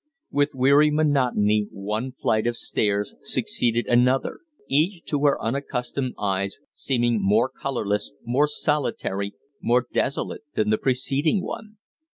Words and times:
With 0.31 0.55
weary 0.55 0.89
monotony 0.89 1.67
one 1.69 2.13
flight 2.13 2.47
of 2.47 2.57
stairs 2.57 3.13
succeeded 3.21 3.85
another; 3.85 4.39
each, 4.67 5.03
to 5.09 5.19
her 5.25 5.39
unaccustomed 5.39 6.15
eyes, 6.17 6.57
seeming 6.73 7.19
more 7.21 7.49
colorless, 7.49 8.11
more 8.23 8.47
solitary, 8.47 9.35
more 9.61 9.85
desolate 9.93 10.41
than 10.55 10.71
the 10.71 10.79
preceding 10.79 11.43
one. 11.43 11.77